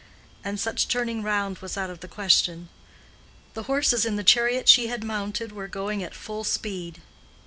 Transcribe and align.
And 0.43 0.59
such 0.59 0.87
turning 0.87 1.21
round 1.21 1.59
was 1.59 1.77
out 1.77 1.91
of 1.91 1.99
the 1.99 2.07
question. 2.07 2.69
The 3.53 3.61
horses 3.69 4.03
in 4.03 4.15
the 4.15 4.23
chariot 4.23 4.67
she 4.67 4.87
had 4.87 5.03
mounted 5.03 5.51
were 5.51 5.67
going 5.67 6.01
at 6.01 6.15
full 6.15 6.43
speed. 6.43 7.01